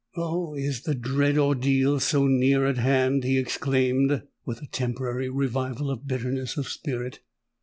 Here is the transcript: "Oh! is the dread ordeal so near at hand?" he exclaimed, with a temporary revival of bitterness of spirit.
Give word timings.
"Oh! 0.17 0.55
is 0.55 0.81
the 0.81 0.95
dread 0.95 1.37
ordeal 1.37 1.99
so 1.99 2.25
near 2.25 2.65
at 2.65 2.79
hand?" 2.79 3.23
he 3.23 3.37
exclaimed, 3.37 4.23
with 4.45 4.59
a 4.59 4.65
temporary 4.65 5.29
revival 5.29 5.91
of 5.91 6.07
bitterness 6.07 6.57
of 6.57 6.67
spirit. 6.67 7.19